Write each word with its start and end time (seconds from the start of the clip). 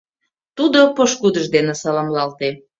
Тудо 0.57 0.79
пошкудыж 0.95 1.45
дене 1.55 1.73
саламлалте. 1.81 2.49